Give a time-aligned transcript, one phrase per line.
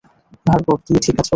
[0.45, 1.29] ভার্গব, তুমি ঠিক আছ?